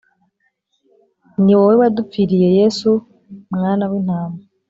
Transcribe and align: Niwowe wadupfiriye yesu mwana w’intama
Niwowe 1.43 1.73
wadupfiriye 1.81 2.47
yesu 2.59 2.89
mwana 3.55 3.83
w’intama 3.91 4.37